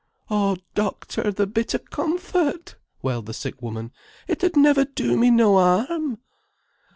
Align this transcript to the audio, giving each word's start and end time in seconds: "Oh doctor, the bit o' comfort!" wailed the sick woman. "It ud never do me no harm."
"Oh 0.31 0.57
doctor, 0.73 1.29
the 1.31 1.45
bit 1.45 1.75
o' 1.75 1.77
comfort!" 1.77 2.75
wailed 3.03 3.27
the 3.27 3.35
sick 3.35 3.61
woman. 3.61 3.91
"It 4.27 4.43
ud 4.43 4.55
never 4.55 4.83
do 4.83 5.15
me 5.15 5.29
no 5.29 5.57
harm." 5.59 6.17